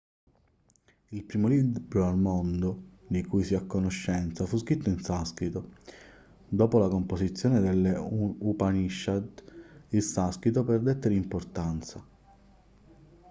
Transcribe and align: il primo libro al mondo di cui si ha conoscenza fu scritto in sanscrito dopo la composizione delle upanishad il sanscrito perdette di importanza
il 1.09 1.23
primo 1.25 1.47
libro 1.47 2.07
al 2.07 2.17
mondo 2.17 2.97
di 3.05 3.23
cui 3.23 3.43
si 3.43 3.53
ha 3.53 3.61
conoscenza 3.67 4.47
fu 4.47 4.57
scritto 4.57 4.89
in 4.89 4.99
sanscrito 4.99 5.73
dopo 6.49 6.79
la 6.79 6.87
composizione 6.87 7.59
delle 7.59 7.93
upanishad 7.95 9.43
il 9.89 10.01
sanscrito 10.01 10.63
perdette 10.63 11.09
di 11.09 11.15
importanza 11.17 12.03